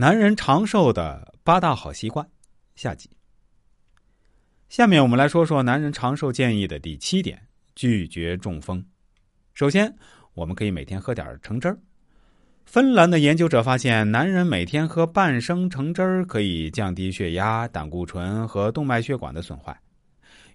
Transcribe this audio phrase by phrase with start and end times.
[0.00, 2.24] 男人长寿的八大好习惯，
[2.76, 3.10] 下集。
[4.68, 8.80] 下面我们来说说男人长寿建议的第七点：拒绝中风。
[9.54, 9.92] 首先，
[10.34, 11.76] 我们可以每天喝点橙汁儿。
[12.64, 19.76] 芬兰的研究者发现，男人每天喝半升橙汁儿可以降低血压、胆固醇和动脉血管的损坏。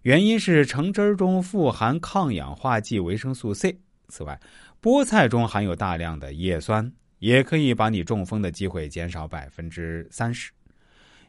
[0.03, 3.77] 原因是橙汁儿中富含抗氧化剂维生素 C。
[4.07, 4.39] 此外，
[4.81, 6.89] 菠菜中含有大量的叶酸。
[7.23, 10.51] 也可以把你中风的机会减少百分之三十。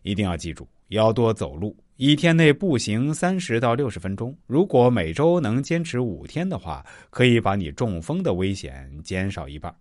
[0.03, 4.37] 一定要记住，要多走路，一天内步行三十到六十分钟。
[4.49, 9.73] 如果每周能坚持五天的话，可以把你中风的危险减少一半。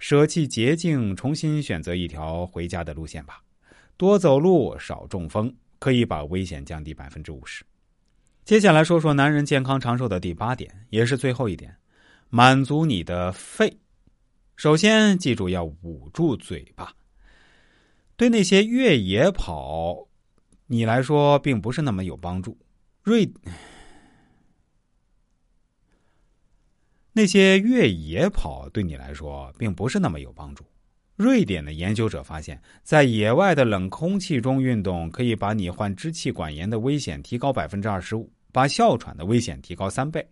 [0.00, 3.40] 舍弃捷径，重新选择一条回家的路线吧。
[3.96, 7.62] 多走路，少中风，可以把危险降低百分之五十。
[8.44, 11.72] 接下来说说男人健康长寿的第八点，也是最后一点：
[12.28, 13.72] 满足你的肺。
[14.56, 16.94] 首先，记住要捂住嘴巴。
[18.16, 20.06] 对那些越野跑，
[20.68, 22.56] 你来说并不是那么有帮助。
[23.02, 23.28] 瑞，
[27.12, 30.64] 那些越野跑对你来说并不是那么有帮助。
[31.16, 40.26] 瑞典的研究者发现，在野外的冷空气中运动，可以把你患支气管炎的危险提高百分之二十五，把哮喘的危险提高三倍。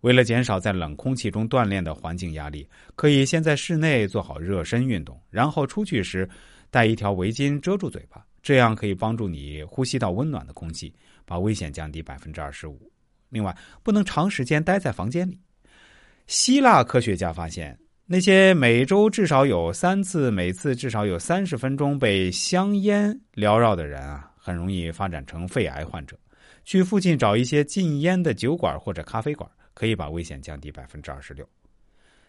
[0.00, 6.28] 为了减少在冷空气中锻炼的环境压力，可以先在室内做好热身运动，然后出去时
[6.70, 10.94] 带一条围巾遮住嘴巴，这样可以帮助你呼吸到温暖的空气，
[11.26, 12.80] 把危险降低百分之二十五。
[13.28, 15.38] 另外，不能长时间待在房间里。
[16.26, 26.18] 希腊科学家发现，那些每周至少有三次、每次至少有三十分钟被香烟缭绕的人啊，很容易发展成肺癌患者。
[26.64, 29.48] 去附近找一些禁烟的酒馆或者咖啡馆。
[29.74, 31.48] 可以把危险降低百分之二十六。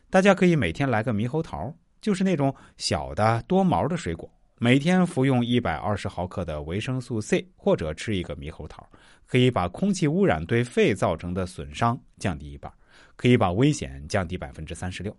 [0.10, 4.30] 大家可以每天来个猕猴桃，就是那种小的多毛的水果。
[4.58, 8.88] 每天服用一百二十毫克的维生素 C，或者吃一个猕猴桃，
[9.26, 12.72] 可以把空气污染对肺造成的损伤降低一半，
[13.16, 15.18] 可以把危险降低百分之三十六。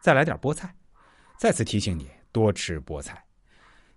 [0.00, 0.74] 再来点菠菜，
[1.38, 3.25] 再次提醒你多吃菠菜。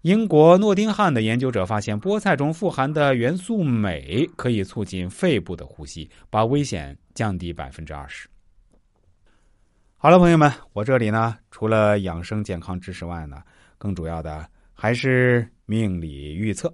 [0.03, 8.29] 英国诺丁汉的研究者发现，菠菜中富含的元素镁可以促进肺部的呼吸，把危险降低百分之二十。
[9.97, 13.43] 好了，朋友们，我这里呢，除了养生健康知识外呢，
[13.77, 16.73] 更主要的还是命理预测。